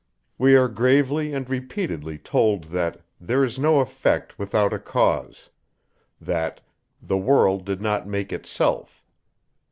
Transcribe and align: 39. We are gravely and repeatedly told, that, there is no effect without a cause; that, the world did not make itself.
39. 0.39 0.49
We 0.49 0.57
are 0.57 0.67
gravely 0.67 1.31
and 1.31 1.47
repeatedly 1.47 2.17
told, 2.17 2.63
that, 2.73 3.01
there 3.19 3.43
is 3.43 3.59
no 3.59 3.81
effect 3.81 4.39
without 4.39 4.73
a 4.73 4.79
cause; 4.79 5.51
that, 6.19 6.59
the 6.99 7.19
world 7.19 7.65
did 7.65 7.81
not 7.81 8.07
make 8.07 8.33
itself. 8.33 9.03